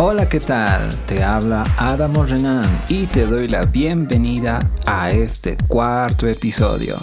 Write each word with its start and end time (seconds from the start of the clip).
Hola, 0.00 0.28
¿qué 0.28 0.38
tal? 0.38 0.94
Te 1.06 1.24
habla 1.24 1.64
Adamo 1.76 2.24
Renan 2.24 2.82
y 2.88 3.06
te 3.06 3.26
doy 3.26 3.48
la 3.48 3.62
bienvenida 3.64 4.60
a 4.86 5.10
este 5.10 5.56
cuarto 5.66 6.28
episodio. 6.28 6.94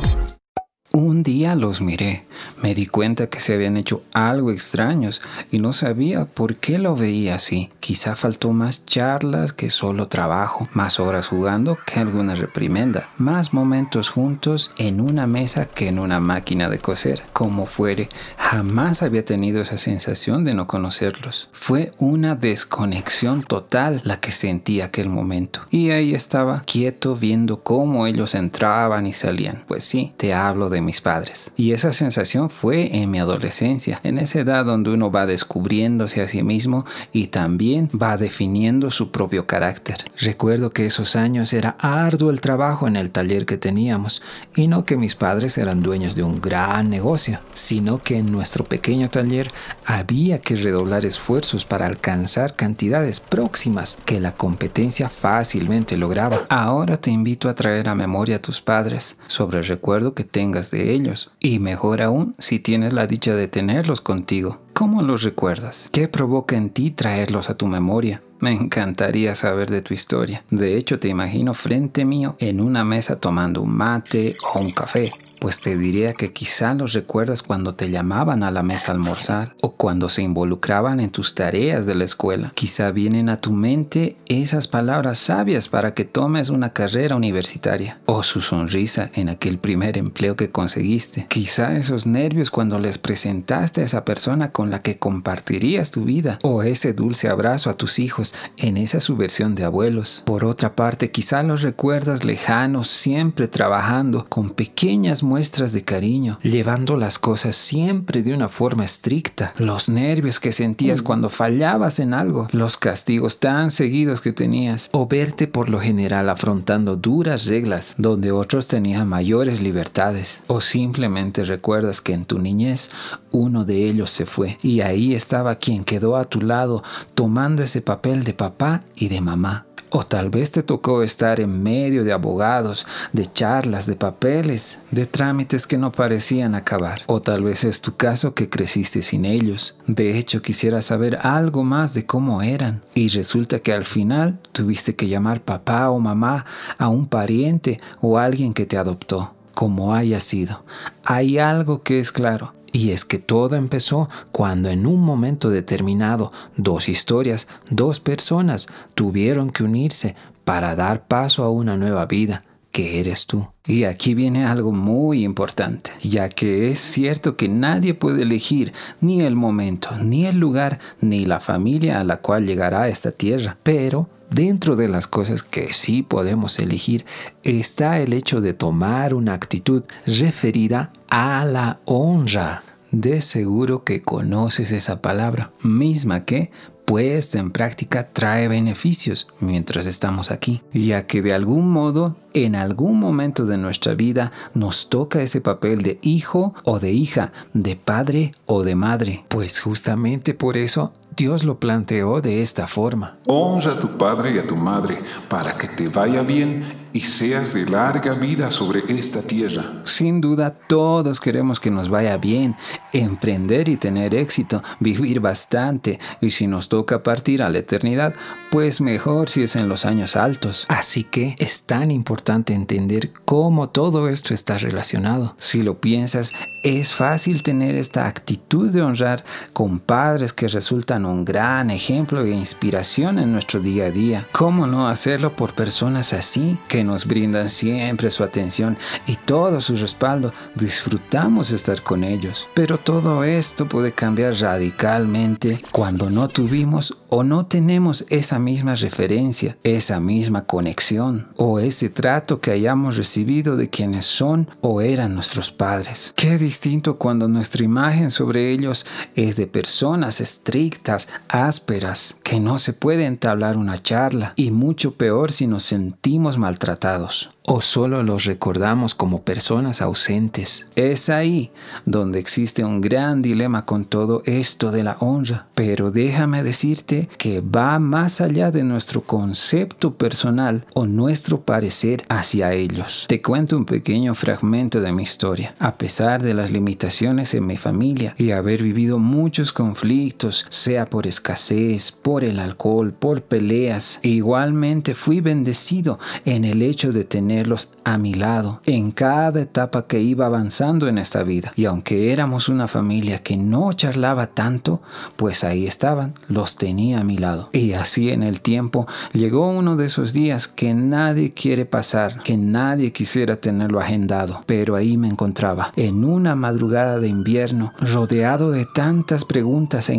Día 1.23 1.55
los 1.55 1.81
miré, 1.81 2.25
me 2.61 2.73
di 2.73 2.85
cuenta 2.85 3.27
que 3.27 3.39
se 3.39 3.53
habían 3.53 3.77
hecho 3.77 4.03
algo 4.13 4.51
extraños 4.51 5.21
y 5.51 5.59
no 5.59 5.73
sabía 5.73 6.25
por 6.25 6.55
qué 6.57 6.77
lo 6.77 6.95
veía 6.95 7.35
así. 7.35 7.69
Quizá 7.79 8.15
faltó 8.15 8.51
más 8.51 8.85
charlas 8.85 9.53
que 9.53 9.69
solo 9.69 10.07
trabajo, 10.07 10.67
más 10.73 10.99
horas 10.99 11.27
jugando 11.27 11.77
que 11.85 11.99
alguna 11.99 12.35
reprimenda, 12.35 13.09
más 13.17 13.53
momentos 13.53 14.09
juntos 14.09 14.71
en 14.77 15.01
una 15.01 15.27
mesa 15.27 15.65
que 15.65 15.87
en 15.87 15.99
una 15.99 16.19
máquina 16.19 16.69
de 16.69 16.79
coser. 16.79 17.23
Como 17.33 17.65
fuere, 17.65 18.09
jamás 18.37 19.03
había 19.03 19.25
tenido 19.25 19.61
esa 19.61 19.77
sensación 19.77 20.43
de 20.43 20.53
no 20.53 20.67
conocerlos. 20.67 21.49
Fue 21.51 21.91
una 21.97 22.35
desconexión 22.35 23.43
total 23.43 24.01
la 24.03 24.19
que 24.19 24.31
sentí 24.31 24.81
aquel 24.81 25.09
momento. 25.09 25.61
Y 25.69 25.91
ahí 25.91 26.13
estaba, 26.13 26.63
quieto 26.65 27.15
viendo 27.15 27.63
cómo 27.63 28.07
ellos 28.07 28.35
entraban 28.35 29.07
y 29.07 29.13
salían. 29.13 29.63
Pues 29.67 29.83
sí, 29.83 30.13
te 30.17 30.33
hablo 30.33 30.69
de 30.69 30.81
mis 30.81 31.01
padres. 31.05 31.51
Y 31.55 31.73
esa 31.73 31.93
sensación 31.93 32.49
fue 32.49 32.97
en 32.97 33.11
mi 33.11 33.19
adolescencia, 33.19 33.99
en 34.01 34.17
esa 34.17 34.39
edad 34.39 34.65
donde 34.65 34.89
uno 34.89 35.11
va 35.11 35.27
descubriéndose 35.27 36.19
a 36.23 36.27
sí 36.27 36.41
mismo 36.41 36.83
y 37.13 37.27
también 37.27 37.91
va 37.93 38.17
definiendo 38.17 38.89
su 38.89 39.11
propio 39.11 39.45
carácter. 39.45 39.97
Recuerdo 40.17 40.71
que 40.71 40.87
esos 40.87 41.15
años 41.15 41.53
era 41.53 41.75
arduo 41.79 42.31
el 42.31 42.41
trabajo 42.41 42.87
en 42.87 42.95
el 42.95 43.11
taller 43.11 43.45
que 43.45 43.59
teníamos 43.59 44.23
y 44.55 44.67
no 44.67 44.83
que 44.83 44.97
mis 44.97 45.15
padres 45.15 45.59
eran 45.59 45.83
dueños 45.83 46.15
de 46.15 46.23
un 46.23 46.41
gran 46.41 46.89
negocio, 46.89 47.39
sino 47.53 47.99
que 47.99 48.17
en 48.17 48.31
nuestro 48.31 48.63
pequeño 48.63 49.11
taller 49.11 49.51
había 49.85 50.39
que 50.39 50.55
redoblar 50.55 51.05
esfuerzos 51.05 51.65
para 51.65 51.85
alcanzar 51.85 52.55
cantidades 52.55 53.19
próximas 53.19 53.99
que 54.05 54.19
la 54.19 54.35
competencia 54.35 55.09
fácilmente 55.09 55.97
lograba. 55.97 56.47
Ahora 56.49 56.97
te 56.97 57.11
invito 57.11 57.47
a 57.47 57.53
traer 57.53 57.89
a 57.89 57.93
memoria 57.93 58.37
a 58.37 58.41
tus 58.41 58.59
padres 58.59 59.17
sobre 59.27 59.59
el 59.59 59.65
recuerdo 59.65 60.15
que 60.15 60.23
tengas 60.23 60.71
de 60.71 60.93
ellos 60.93 60.94
y 61.39 61.59
mejor 61.59 62.01
aún 62.01 62.35
si 62.37 62.59
tienes 62.59 62.93
la 62.93 63.07
dicha 63.07 63.35
de 63.35 63.47
tenerlos 63.47 64.01
contigo. 64.01 64.61
¿Cómo 64.73 65.01
los 65.01 65.23
recuerdas? 65.23 65.89
¿Qué 65.91 66.07
provoca 66.07 66.55
en 66.57 66.69
ti 66.69 66.91
traerlos 66.91 67.49
a 67.49 67.55
tu 67.55 67.67
memoria? 67.67 68.21
Me 68.39 68.51
encantaría 68.51 69.33
saber 69.33 69.69
de 69.69 69.81
tu 69.81 69.93
historia. 69.93 70.43
De 70.49 70.77
hecho, 70.77 70.99
te 70.99 71.07
imagino 71.07 71.53
frente 71.53 72.03
mío 72.05 72.35
en 72.39 72.59
una 72.59 72.83
mesa 72.83 73.15
tomando 73.15 73.61
un 73.61 73.75
mate 73.75 74.35
o 74.53 74.59
un 74.59 74.71
café 74.71 75.13
pues 75.45 75.61
te 75.61 75.77
diría 75.77 76.15
que 76.15 76.33
quizá 76.33 76.73
los 76.73 76.93
recuerdas 76.93 77.43
cuando 77.43 77.75
te 77.75 77.91
llamaban 77.91 78.41
a 78.41 78.49
la 78.49 78.63
mesa 78.63 78.87
a 78.87 78.95
almorzar 78.95 79.55
o 79.61 79.73
cuando 79.73 80.09
se 80.09 80.23
involucraban 80.23 80.99
en 80.99 81.11
tus 81.11 81.35
tareas 81.35 81.85
de 81.85 81.93
la 81.93 82.03
escuela. 82.03 82.51
Quizá 82.55 82.89
vienen 82.89 83.29
a 83.29 83.37
tu 83.37 83.51
mente 83.51 84.17
esas 84.25 84.67
palabras 84.67 85.19
sabias 85.19 85.67
para 85.67 85.93
que 85.93 86.03
tomes 86.03 86.49
una 86.49 86.73
carrera 86.73 87.15
universitaria 87.15 87.99
o 88.07 88.23
su 88.23 88.41
sonrisa 88.41 89.11
en 89.13 89.29
aquel 89.29 89.59
primer 89.59 89.99
empleo 89.99 90.35
que 90.35 90.49
conseguiste. 90.49 91.27
Quizá 91.29 91.77
esos 91.77 92.07
nervios 92.07 92.49
cuando 92.49 92.79
les 92.79 92.97
presentaste 92.97 93.81
a 93.81 93.85
esa 93.85 94.03
persona 94.03 94.51
con 94.51 94.71
la 94.71 94.81
que 94.81 94.97
compartirías 94.97 95.91
tu 95.91 96.05
vida 96.05 96.39
o 96.41 96.63
ese 96.63 96.93
dulce 96.93 97.29
abrazo 97.29 97.69
a 97.69 97.77
tus 97.77 97.99
hijos 97.99 98.33
en 98.57 98.77
esa 98.77 98.99
subversión 98.99 99.53
de 99.53 99.65
abuelos. 99.65 100.23
Por 100.25 100.43
otra 100.43 100.75
parte, 100.75 101.11
quizá 101.11 101.43
los 101.43 101.61
recuerdas 101.61 102.23
lejanos 102.23 102.89
siempre 102.89 103.47
trabajando 103.47 104.25
con 104.27 104.49
pequeñas 104.49 105.21
muestras 105.21 105.34
de 105.35 105.83
cariño, 105.83 106.39
llevando 106.43 106.95
las 106.95 107.19
cosas 107.19 107.57
siempre 107.57 108.23
de 108.23 108.33
una 108.33 108.47
forma 108.47 108.85
estricta, 108.85 109.53
los 109.57 109.89
nervios 109.89 110.39
que 110.39 110.53
sentías 110.53 111.01
mm. 111.01 111.03
cuando 111.03 111.29
fallabas 111.29 111.99
en 111.99 112.13
algo, 112.13 112.47
los 112.51 112.77
castigos 112.77 113.39
tan 113.39 113.69
seguidos 113.69 114.21
que 114.21 114.31
tenías, 114.31 114.89
o 114.93 115.07
verte 115.07 115.47
por 115.47 115.69
lo 115.69 115.81
general 115.81 116.29
afrontando 116.29 116.95
duras 116.95 117.47
reglas 117.47 117.95
donde 117.97 118.31
otros 118.31 118.67
tenían 118.67 119.09
mayores 119.09 119.61
libertades, 119.61 120.41
o 120.47 120.61
simplemente 120.61 121.43
recuerdas 121.43 121.99
que 121.99 122.13
en 122.13 122.23
tu 122.23 122.39
niñez 122.39 122.89
uno 123.31 123.65
de 123.65 123.89
ellos 123.89 124.11
se 124.11 124.25
fue 124.25 124.57
y 124.63 124.81
ahí 124.81 125.15
estaba 125.15 125.55
quien 125.55 125.83
quedó 125.83 126.15
a 126.15 126.25
tu 126.25 126.41
lado 126.41 126.81
tomando 127.13 127.61
ese 127.61 127.81
papel 127.81 128.23
de 128.23 128.33
papá 128.33 128.83
y 128.95 129.09
de 129.09 129.19
mamá. 129.19 129.65
O 129.97 130.03
tal 130.03 130.29
vez 130.29 130.51
te 130.51 130.61
tocó 130.61 131.03
estar 131.03 131.39
en 131.39 131.63
medio 131.63 132.03
de 132.03 132.11
abogados, 132.11 132.85
de 133.13 133.27
charlas, 133.27 133.85
de 133.85 133.95
papeles, 133.95 134.77
de 134.91 135.05
trámites 135.05 135.67
que 135.67 135.77
no 135.77 135.93
parecían 135.93 136.53
acabar. 136.53 136.99
O 137.05 137.21
tal 137.21 137.43
vez 137.43 137.63
es 137.63 137.79
tu 137.79 137.95
caso 137.95 138.33
que 138.33 138.49
creciste 138.49 139.01
sin 139.01 139.23
ellos. 139.23 139.77
De 139.87 140.17
hecho, 140.17 140.41
quisiera 140.41 140.81
saber 140.81 141.19
algo 141.21 141.63
más 141.63 141.93
de 141.93 142.05
cómo 142.05 142.41
eran. 142.41 142.81
Y 142.93 143.07
resulta 143.07 143.59
que 143.59 143.71
al 143.71 143.85
final 143.85 144.37
tuviste 144.51 144.97
que 144.97 145.07
llamar 145.07 145.39
papá 145.39 145.89
o 145.89 145.97
mamá 145.97 146.45
a 146.77 146.89
un 146.89 147.07
pariente 147.07 147.77
o 148.01 148.17
alguien 148.17 148.53
que 148.53 148.65
te 148.65 148.77
adoptó. 148.77 149.33
Como 149.53 149.95
haya 149.95 150.19
sido, 150.19 150.65
hay 151.05 151.39
algo 151.39 151.83
que 151.83 152.01
es 152.01 152.11
claro 152.11 152.53
y 152.75 152.91
es 152.91 153.05
que 153.05 153.19
todo 153.19 153.55
empezó 153.55 154.09
cuando 154.33 154.69
en 154.69 154.85
un 154.85 154.99
momento 154.99 155.49
determinado 155.49 156.33
dos 156.57 156.89
historias, 156.89 157.47
dos 157.69 158.01
personas 158.01 158.67
tuvieron 158.95 159.49
que 159.49 159.63
unirse 159.63 160.15
para 160.43 160.75
dar 160.75 161.07
paso 161.07 161.43
a 161.43 161.49
una 161.49 161.77
nueva 161.77 162.05
vida, 162.05 162.43
eres 162.75 163.25
tú. 163.27 163.47
Y 163.65 163.85
aquí 163.85 164.13
viene 164.13 164.45
algo 164.45 164.71
muy 164.71 165.23
importante, 165.23 165.91
ya 166.01 166.29
que 166.29 166.69
es 166.71 166.79
cierto 166.79 167.35
que 167.35 167.49
nadie 167.49 167.93
puede 167.93 168.23
elegir 168.23 168.73
ni 169.01 169.21
el 169.21 169.35
momento, 169.35 169.89
ni 169.97 170.25
el 170.25 170.37
lugar, 170.37 170.79
ni 171.01 171.25
la 171.25 171.39
familia 171.39 171.99
a 171.99 172.03
la 172.03 172.17
cual 172.17 172.45
llegará 172.45 172.83
a 172.83 172.89
esta 172.89 173.11
tierra, 173.11 173.57
pero 173.63 174.09
Dentro 174.29 174.75
de 174.75 174.87
las 174.87 175.07
cosas 175.07 175.43
que 175.43 175.71
sí 175.71 176.01
podemos 176.01 176.57
elegir 176.57 177.05
está 177.43 177.99
el 177.99 178.11
hecho 178.11 178.41
de 178.41 178.53
tomar 178.53 179.13
una 179.13 179.33
actitud 179.33 179.83
referida 180.05 180.91
a 181.09 181.45
la 181.45 181.79
honra. 181.85 182.63
De 182.91 183.21
seguro 183.21 183.83
que 183.83 184.01
conoces 184.01 184.71
esa 184.71 185.01
palabra, 185.01 185.51
misma 185.61 186.25
que 186.25 186.51
puesta 186.85 187.39
en 187.39 187.51
práctica 187.51 188.09
trae 188.13 188.47
beneficios 188.47 189.27
mientras 189.39 189.85
estamos 189.85 190.31
aquí, 190.31 190.61
ya 190.73 191.07
que 191.07 191.21
de 191.21 191.33
algún 191.33 191.69
modo, 191.69 192.15
en 192.33 192.55
algún 192.55 192.99
momento 192.99 193.45
de 193.45 193.57
nuestra 193.57 193.95
vida, 193.95 194.31
nos 194.53 194.89
toca 194.89 195.21
ese 195.21 195.41
papel 195.41 195.81
de 195.81 195.99
hijo 196.01 196.53
o 196.63 196.79
de 196.79 196.91
hija, 196.91 197.33
de 197.53 197.75
padre 197.75 198.33
o 198.45 198.63
de 198.63 198.75
madre. 198.75 199.25
Pues 199.27 199.59
justamente 199.59 200.33
por 200.33 200.57
eso 200.57 200.93
Dios 201.17 201.45
lo 201.45 201.59
planteó 201.61 202.19
de 202.19 202.41
esta 202.41 202.67
forma. 202.67 203.17
Honra 203.27 203.73
a 203.73 203.79
tu 203.79 203.87
padre 203.97 204.35
y 204.35 204.39
a 204.39 204.45
tu 204.45 204.57
madre 204.57 204.97
para 205.29 205.57
que 205.57 205.69
te 205.69 205.87
vaya 205.87 206.23
bien 206.23 206.85
y 206.95 207.01
seas 207.01 207.53
de 207.53 207.65
larga 207.65 208.13
vida 208.13 208.51
sobre 208.51 208.83
esta 208.87 209.21
tierra. 209.21 209.81
Sin 209.83 210.21
duda 210.21 210.51
todos 210.51 211.19
queremos 211.19 211.59
que 211.59 211.69
nos 211.69 211.89
vaya 211.89 212.17
bien, 212.17 212.55
emprender 212.93 213.67
y 213.67 213.75
tener 213.75 214.15
éxito, 214.15 214.63
vivir 214.79 215.19
bastante 215.19 215.99
y 216.21 216.31
si 216.31 216.47
nos 216.47 216.69
toca 216.69 217.03
partir 217.03 217.43
a 217.43 217.49
la 217.49 217.57
eternidad, 217.57 218.13
pues 218.49 218.79
mejor 218.79 219.29
si 219.29 219.43
es 219.43 219.57
en 219.57 219.67
los 219.67 219.85
años 219.85 220.15
altos. 220.15 220.65
Así 220.69 221.03
que 221.03 221.35
es 221.37 221.63
tan 221.63 221.91
importante 221.91 222.53
entender 222.53 223.11
cómo 223.25 223.69
todo 223.69 224.07
esto 224.07 224.33
está 224.33 224.57
relacionado. 224.57 225.35
Si 225.37 225.63
lo 225.63 225.81
piensas, 225.81 226.31
es 226.63 226.93
fácil 226.93 227.43
tener 227.43 227.75
esta 227.75 228.07
actitud 228.07 228.69
de 228.71 228.81
honrar 228.81 229.25
con 229.51 229.79
padres 229.79 230.31
que 230.31 230.47
resultan 230.47 231.04
un 231.05 231.25
gran 231.25 231.69
ejemplo 231.69 232.23
e 232.23 232.31
inspiración 232.31 233.19
en 233.19 233.31
nuestro 233.31 233.59
día 233.59 233.85
a 233.85 233.91
día. 233.91 234.27
¿Cómo 234.31 234.67
no 234.67 234.87
hacerlo 234.87 235.35
por 235.35 235.53
personas 235.53 236.13
así 236.13 236.57
que 236.67 236.83
nos 236.83 237.05
brindan 237.05 237.49
siempre 237.49 238.09
su 238.09 238.23
atención 238.23 238.77
y 239.07 239.15
todo 239.15 239.61
su 239.61 239.75
respaldo, 239.75 240.33
disfrutamos 240.55 241.51
estar 241.51 241.83
con 241.83 242.03
ellos. 242.03 242.47
Pero 242.53 242.77
todo 242.77 243.23
esto 243.23 243.67
puede 243.67 243.91
cambiar 243.91 244.33
radicalmente 244.35 245.59
cuando 245.71 246.09
no 246.09 246.27
tuvimos 246.27 246.97
o 247.09 247.23
no 247.23 247.45
tenemos 247.45 248.05
esa 248.09 248.39
misma 248.39 248.75
referencia, 248.75 249.57
esa 249.63 249.99
misma 249.99 250.45
conexión 250.45 251.27
o 251.37 251.59
ese 251.59 251.89
trato 251.89 252.41
que 252.41 252.51
hayamos 252.51 252.97
recibido 252.97 253.55
de 253.55 253.69
quienes 253.69 254.05
son 254.05 254.49
o 254.61 254.81
eran 254.81 255.15
nuestros 255.15 255.51
padres. 255.51 256.13
Qué 256.15 256.37
distinto 256.37 256.97
cuando 256.97 257.27
nuestra 257.27 257.63
imagen 257.63 258.09
sobre 258.09 258.51
ellos 258.51 258.85
es 259.15 259.37
de 259.37 259.47
personas 259.47 260.21
estrictas, 260.21 260.94
ásperas, 261.27 262.17
que 262.23 262.39
no 262.39 262.57
se 262.57 262.73
puede 262.73 263.05
entablar 263.05 263.57
una 263.57 263.81
charla 263.81 264.33
y 264.35 264.51
mucho 264.51 264.95
peor 264.95 265.31
si 265.31 265.47
nos 265.47 265.63
sentimos 265.63 266.37
maltratados 266.37 267.29
o 267.47 267.61
solo 267.61 268.03
los 268.03 268.25
recordamos 268.25 268.95
como 268.95 269.21
personas 269.21 269.81
ausentes. 269.81 270.65
Es 270.75 271.09
ahí 271.09 271.51
donde 271.85 272.19
existe 272.19 272.65
un 272.65 272.81
gran 272.81 273.21
dilema 273.21 273.65
con 273.65 273.85
todo 273.85 274.23
esto 274.25 274.71
de 274.71 274.83
la 274.83 274.97
honra. 274.99 275.47
Pero 275.53 275.91
déjame 275.91 276.43
decirte 276.43 277.07
que 277.17 277.41
va 277.41 277.77
más 277.79 278.19
allá 278.21 278.51
de 278.51 278.63
nuestro 278.63 279.01
concepto 279.01 279.93
personal 279.93 280.65
o 280.73 280.85
nuestro 280.85 281.41
parecer 281.41 282.03
hacia 282.09 282.53
ellos. 282.53 283.05
Te 283.07 283.21
cuento 283.21 283.57
un 283.57 283.65
pequeño 283.65 284.15
fragmento 284.15 284.81
de 284.81 284.91
mi 284.91 285.03
historia. 285.03 285.55
A 285.59 285.77
pesar 285.77 286.23
de 286.23 286.33
las 286.33 286.51
limitaciones 286.51 287.33
en 287.33 287.45
mi 287.45 287.57
familia 287.57 288.15
y 288.17 288.31
haber 288.31 288.63
vivido 288.63 288.97
muchos 288.97 289.53
conflictos, 289.53 290.45
sea 290.49 290.84
por 290.85 291.07
escasez, 291.07 291.91
por 291.91 292.23
el 292.23 292.39
alcohol, 292.39 292.93
por 292.93 293.23
peleas. 293.23 293.99
igualmente 294.03 294.95
fui 294.95 295.21
bendecido 295.21 295.99
en 296.25 296.45
el 296.45 296.61
hecho 296.61 296.91
de 296.91 297.03
tenerlos 297.03 297.69
a 297.83 297.97
mi 297.97 298.13
lado 298.13 298.61
en 298.65 298.91
cada 298.91 299.41
etapa 299.41 299.87
que 299.87 300.01
iba 300.01 300.25
avanzando 300.25 300.87
en 300.87 300.97
esta 300.97 301.23
vida. 301.23 301.51
Y 301.55 301.65
aunque 301.65 302.11
éramos 302.11 302.49
una 302.49 302.67
familia 302.67 303.19
que 303.21 303.37
no 303.37 303.71
charlaba 303.73 304.27
tanto, 304.27 304.81
pues 305.15 305.43
ahí 305.43 305.67
estaban, 305.67 306.13
los 306.27 306.55
tenía 306.55 306.99
a 306.99 307.03
mi 307.03 307.17
lado. 307.17 307.49
Y 307.53 307.73
así 307.73 308.09
en 308.09 308.23
el 308.23 308.41
tiempo 308.41 308.87
llegó 309.13 309.49
uno 309.49 309.75
de 309.75 309.85
esos 309.85 310.13
días 310.13 310.47
que 310.47 310.73
nadie 310.73 311.33
quiere 311.33 311.65
pasar, 311.65 312.23
que 312.23 312.37
nadie 312.37 312.91
quisiera 312.91 313.35
tenerlo 313.35 313.79
agendado. 313.79 314.43
Pero 314.45 314.75
ahí 314.75 314.97
me 314.97 315.07
encontraba, 315.07 315.71
en 315.75 316.03
una 316.03 316.35
madrugada 316.35 316.99
de 316.99 317.07
invierno, 317.07 317.73
rodeado 317.79 318.51
de 318.51 318.65
tantas 318.65 319.25
preguntas 319.25 319.89
e 319.89 319.95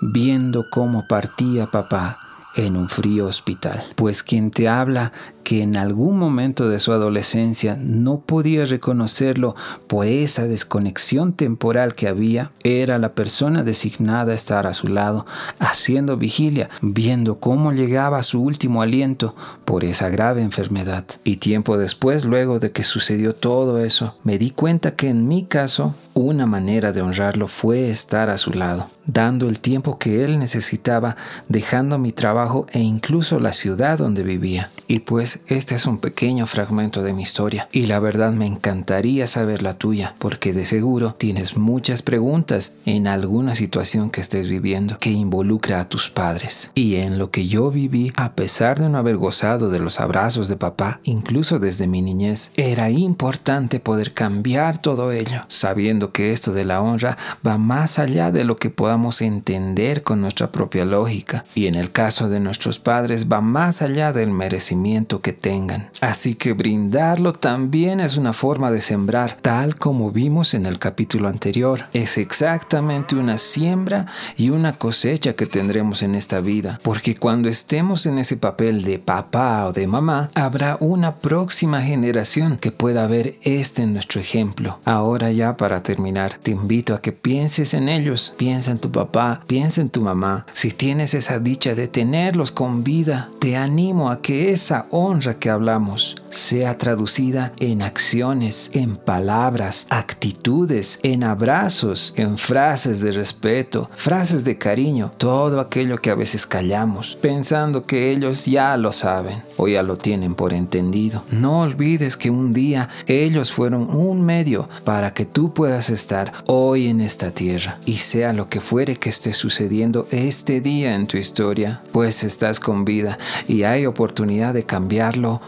viendo 0.00 0.68
cómo 0.70 1.06
partía 1.06 1.70
papá 1.70 2.18
en 2.54 2.76
un 2.76 2.88
frío 2.88 3.26
hospital. 3.26 3.84
Pues 3.94 4.22
quien 4.22 4.50
te 4.50 4.68
habla 4.68 5.12
que 5.44 5.62
en 5.62 5.76
algún 5.76 6.18
momento 6.18 6.68
de 6.68 6.78
su 6.78 6.92
adolescencia 6.92 7.78
no 7.80 8.20
podía 8.20 8.64
reconocerlo 8.66 9.54
por 9.86 10.06
esa 10.06 10.46
desconexión 10.46 11.32
temporal 11.32 11.94
que 11.94 12.08
había, 12.08 12.50
era 12.64 12.98
la 12.98 13.14
persona 13.14 13.62
designada 13.62 14.32
a 14.32 14.34
estar 14.34 14.66
a 14.66 14.74
su 14.74 14.88
lado, 14.88 15.24
haciendo 15.58 16.16
vigilia, 16.16 16.68
viendo 16.82 17.38
cómo 17.38 17.72
llegaba 17.72 18.22
su 18.22 18.42
último 18.42 18.82
aliento 18.82 19.34
por 19.64 19.84
esa 19.84 20.10
grave 20.10 20.42
enfermedad. 20.42 21.04
Y 21.24 21.36
tiempo 21.36 21.78
después, 21.78 22.24
luego 22.24 22.58
de 22.58 22.72
que 22.72 22.82
sucedió 22.82 23.34
todo 23.34 23.82
eso, 23.82 24.16
me 24.24 24.36
di 24.36 24.50
cuenta 24.50 24.96
que 24.96 25.08
en 25.08 25.28
mi 25.28 25.44
caso, 25.44 25.94
una 26.12 26.44
manera 26.46 26.92
de 26.92 27.00
honrarlo 27.00 27.48
fue 27.48 27.88
estar 27.90 28.28
a 28.28 28.36
su 28.36 28.50
lado, 28.50 28.90
dando 29.08 29.48
el 29.48 29.58
tiempo 29.58 29.98
que 29.98 30.22
él 30.22 30.38
necesitaba, 30.38 31.16
dejando 31.48 31.98
mi 31.98 32.12
trabajo 32.12 32.66
e 32.70 32.78
incluso 32.78 33.40
la 33.40 33.52
ciudad 33.52 33.98
donde 33.98 34.22
vivía. 34.22 34.70
Y 34.90 35.00
pues 35.00 35.40
este 35.48 35.74
es 35.74 35.84
un 35.84 35.98
pequeño 35.98 36.46
fragmento 36.46 37.02
de 37.02 37.12
mi 37.12 37.20
historia 37.20 37.68
y 37.72 37.86
la 37.86 38.00
verdad 38.00 38.32
me 38.32 38.46
encantaría 38.46 39.26
saber 39.26 39.62
la 39.62 39.74
tuya 39.74 40.14
porque 40.18 40.54
de 40.54 40.64
seguro 40.64 41.14
tienes 41.18 41.58
muchas 41.58 42.00
preguntas 42.00 42.72
en 42.86 43.06
alguna 43.06 43.54
situación 43.54 44.08
que 44.08 44.22
estés 44.22 44.48
viviendo 44.48 44.98
que 44.98 45.10
involucra 45.10 45.80
a 45.80 45.88
tus 45.90 46.08
padres. 46.08 46.70
Y 46.74 46.96
en 46.96 47.18
lo 47.18 47.30
que 47.30 47.46
yo 47.46 47.70
viví, 47.70 48.12
a 48.16 48.32
pesar 48.32 48.80
de 48.80 48.88
no 48.88 48.96
haber 48.96 49.18
gozado 49.18 49.68
de 49.68 49.78
los 49.78 50.00
abrazos 50.00 50.48
de 50.48 50.56
papá, 50.56 51.00
incluso 51.04 51.58
desde 51.58 51.86
mi 51.86 52.00
niñez, 52.00 52.50
era 52.56 52.88
importante 52.88 53.80
poder 53.80 54.14
cambiar 54.14 54.80
todo 54.80 55.12
ello, 55.12 55.42
sabiendo 55.48 56.12
que 56.12 56.32
esto 56.32 56.52
de 56.52 56.64
la 56.64 56.80
honra 56.80 57.18
va 57.46 57.58
más 57.58 57.98
allá 57.98 58.32
de 58.32 58.44
lo 58.44 58.56
que 58.56 58.70
podamos 58.70 59.20
entender 59.20 60.02
con 60.02 60.22
nuestra 60.22 60.50
propia 60.50 60.86
lógica 60.86 61.44
y 61.54 61.66
en 61.66 61.74
el 61.74 61.92
caso 61.92 62.30
de 62.30 62.40
nuestros 62.40 62.80
padres 62.80 63.30
va 63.30 63.42
más 63.42 63.82
allá 63.82 64.14
del 64.14 64.30
merecimiento 64.30 64.77
que 65.22 65.32
tengan. 65.32 65.90
Así 66.00 66.34
que 66.34 66.52
brindarlo 66.52 67.32
también 67.32 68.00
es 68.00 68.16
una 68.16 68.32
forma 68.32 68.70
de 68.70 68.80
sembrar, 68.80 69.36
tal 69.42 69.76
como 69.76 70.12
vimos 70.12 70.54
en 70.54 70.66
el 70.66 70.78
capítulo 70.78 71.28
anterior. 71.28 71.86
Es 71.92 72.16
exactamente 72.16 73.16
una 73.16 73.38
siembra 73.38 74.06
y 74.36 74.50
una 74.50 74.78
cosecha 74.78 75.34
que 75.34 75.46
tendremos 75.46 76.02
en 76.02 76.14
esta 76.14 76.40
vida, 76.40 76.78
porque 76.82 77.16
cuando 77.16 77.48
estemos 77.48 78.06
en 78.06 78.18
ese 78.18 78.36
papel 78.36 78.84
de 78.84 78.98
papá 78.98 79.66
o 79.66 79.72
de 79.72 79.86
mamá, 79.86 80.30
habrá 80.34 80.76
una 80.80 81.16
próxima 81.16 81.82
generación 81.82 82.56
que 82.56 82.70
pueda 82.70 83.06
ver 83.06 83.34
este 83.42 83.82
en 83.82 83.94
nuestro 83.94 84.20
ejemplo. 84.20 84.78
Ahora 84.84 85.32
ya 85.32 85.56
para 85.56 85.82
terminar, 85.82 86.38
te 86.42 86.52
invito 86.52 86.94
a 86.94 87.02
que 87.02 87.12
pienses 87.12 87.74
en 87.74 87.88
ellos, 87.88 88.34
piensa 88.36 88.70
en 88.70 88.78
tu 88.78 88.92
papá, 88.92 89.42
piensa 89.46 89.80
en 89.80 89.90
tu 89.90 90.02
mamá. 90.02 90.46
Si 90.52 90.70
tienes 90.70 91.14
esa 91.14 91.40
dicha 91.40 91.74
de 91.74 91.88
tenerlos 91.88 92.52
con 92.52 92.84
vida, 92.84 93.30
te 93.40 93.56
animo 93.56 94.10
a 94.10 94.22
que 94.22 94.50
esa 94.50 94.67
honra 94.90 95.38
que 95.38 95.50
hablamos 95.50 96.16
sea 96.30 96.78
traducida 96.78 97.52
en 97.58 97.82
acciones, 97.82 98.70
en 98.72 98.96
palabras, 98.96 99.86
actitudes, 99.90 100.98
en 101.02 101.24
abrazos, 101.24 102.12
en 102.16 102.38
frases 102.38 103.00
de 103.00 103.12
respeto, 103.12 103.90
frases 103.96 104.44
de 104.44 104.58
cariño, 104.58 105.12
todo 105.16 105.60
aquello 105.60 105.98
que 105.98 106.10
a 106.10 106.14
veces 106.14 106.46
callamos, 106.46 107.18
pensando 107.20 107.86
que 107.86 108.10
ellos 108.10 108.46
ya 108.46 108.76
lo 108.76 108.92
saben 108.92 109.42
o 109.56 109.68
ya 109.68 109.82
lo 109.82 109.96
tienen 109.96 110.34
por 110.34 110.52
entendido. 110.52 111.24
No 111.30 111.60
olvides 111.60 112.16
que 112.16 112.30
un 112.30 112.52
día 112.52 112.88
ellos 113.06 113.52
fueron 113.52 113.88
un 113.90 114.24
medio 114.24 114.68
para 114.84 115.14
que 115.14 115.24
tú 115.26 115.52
puedas 115.54 115.90
estar 115.90 116.32
hoy 116.46 116.88
en 116.88 117.00
esta 117.00 117.30
tierra 117.30 117.78
y 117.84 117.98
sea 117.98 118.32
lo 118.32 118.48
que 118.48 118.60
fuere 118.60 118.96
que 118.96 119.08
esté 119.08 119.32
sucediendo 119.32 120.06
este 120.10 120.60
día 120.60 120.94
en 120.94 121.06
tu 121.06 121.16
historia, 121.16 121.82
pues 121.92 122.24
estás 122.24 122.60
con 122.60 122.84
vida 122.84 123.18
y 123.46 123.62
hay 123.62 123.86
oportunidad 123.86 124.54
de 124.54 124.57
cambiar 124.64 124.98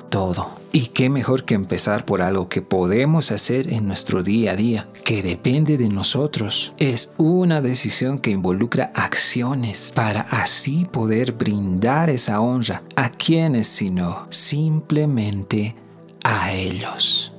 todo. 0.09 0.51
Y 0.73 0.89
qué 0.89 1.11
mejor 1.11 1.45
que 1.45 1.55
empezar 1.55 2.05
por 2.05 2.23
algo 2.23 2.49
que 2.49 2.63
podemos 2.63 3.33
hacer 3.33 3.73
en 3.73 3.87
nuestro 3.87 4.23
día 4.23 4.53
a 4.53 4.57
día, 4.57 4.89
que 5.05 5.23
depende 5.23 5.77
de 5.77 5.89
nosotros. 5.89 6.73
Es 6.79 7.13
una 7.17 7.61
decisión 7.61 8.19
que 8.19 8.31
involucra 8.31 8.93
acciones 8.95 9.93
para 9.95 10.21
así 10.21 10.87
poder 10.91 11.33
brindar 11.33 12.09
esa 12.09 12.41
honra 12.41 12.83
a 12.95 13.11
quienes 13.11 13.67
sino 13.67 14.27
simplemente 14.29 15.75
a 16.23 16.53
ellos. 16.53 17.30